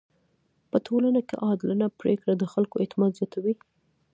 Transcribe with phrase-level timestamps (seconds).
[0.71, 3.53] په ټولنه کي عادلانه پریکړه د خلکو اعتماد زياتوي.